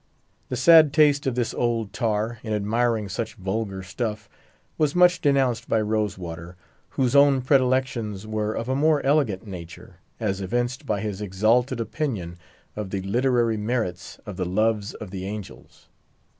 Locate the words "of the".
12.75-13.03, 14.25-14.45, 14.95-15.23